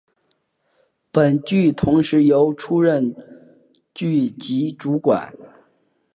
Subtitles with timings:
[1.11, 3.15] 本剧同时由出任
[3.93, 5.31] 剧集主管。